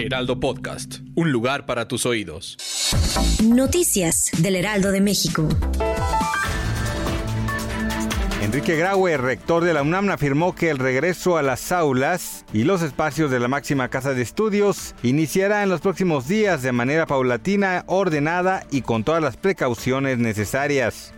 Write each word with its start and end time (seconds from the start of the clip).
Heraldo 0.00 0.40
Podcast, 0.40 1.00
un 1.14 1.30
lugar 1.30 1.66
para 1.66 1.86
tus 1.86 2.06
oídos. 2.06 2.56
Noticias 3.44 4.30
del 4.38 4.56
Heraldo 4.56 4.92
de 4.92 5.02
México. 5.02 5.46
Enrique 8.42 8.76
Graue, 8.76 9.16
rector 9.18 9.62
de 9.62 9.74
la 9.74 9.82
UNAM, 9.82 10.08
afirmó 10.08 10.54
que 10.54 10.70
el 10.70 10.78
regreso 10.78 11.36
a 11.36 11.42
las 11.42 11.70
aulas 11.70 12.46
y 12.52 12.64
los 12.64 12.80
espacios 12.82 13.30
de 13.30 13.38
la 13.38 13.48
máxima 13.48 13.88
casa 13.88 14.14
de 14.14 14.22
estudios 14.22 14.94
iniciará 15.02 15.62
en 15.62 15.68
los 15.68 15.82
próximos 15.82 16.26
días 16.26 16.62
de 16.62 16.72
manera 16.72 17.06
paulatina, 17.06 17.84
ordenada 17.86 18.66
y 18.70 18.80
con 18.80 19.04
todas 19.04 19.22
las 19.22 19.36
precauciones 19.36 20.18
necesarias. 20.18 21.12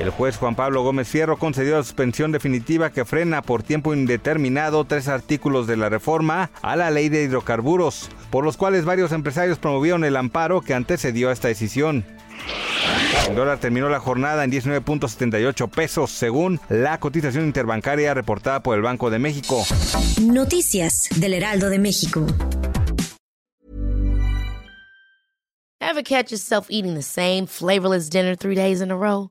El 0.00 0.10
juez 0.10 0.36
Juan 0.36 0.56
Pablo 0.56 0.82
Gómez 0.82 1.08
Fierro 1.08 1.38
concedió 1.38 1.76
la 1.76 1.84
suspensión 1.84 2.32
definitiva 2.32 2.90
que 2.90 3.04
frena 3.04 3.42
por 3.42 3.62
tiempo 3.62 3.94
indeterminado 3.94 4.84
tres 4.84 5.06
artículos 5.06 5.66
de 5.66 5.76
la 5.76 5.88
reforma 5.88 6.50
a 6.60 6.74
la 6.74 6.90
ley 6.90 7.08
de 7.08 7.22
hidrocarburos, 7.22 8.08
por 8.30 8.44
los 8.44 8.56
cuales 8.56 8.84
varios 8.84 9.12
empresarios 9.12 9.58
promovieron 9.58 10.04
el 10.04 10.16
amparo 10.16 10.60
que 10.60 10.74
antecedió 10.74 11.28
a 11.28 11.32
esta 11.32 11.48
decisión. 11.48 12.04
El 13.28 13.36
dólar 13.36 13.58
terminó 13.58 13.88
la 13.88 14.00
jornada 14.00 14.42
en 14.42 14.50
19.78 14.50 15.70
pesos, 15.70 16.10
según 16.10 16.60
la 16.68 16.98
cotización 16.98 17.44
interbancaria 17.44 18.12
reportada 18.12 18.60
por 18.60 18.76
el 18.76 18.82
Banco 18.82 19.10
de 19.10 19.20
México. 19.20 19.64
Noticias 20.20 21.08
del 21.16 21.34
Heraldo 21.34 21.68
de 21.68 21.78
México. 21.78 22.26
Ever 25.80 26.02
catch 26.02 26.32
yourself 26.32 26.66
eating 26.70 26.94
the 26.94 27.02
same 27.02 27.46
flavorless 27.46 28.08
dinner 28.08 28.34
three 28.34 28.54
days 28.54 28.80
in 28.80 28.90
a 28.90 28.96
row? 28.96 29.30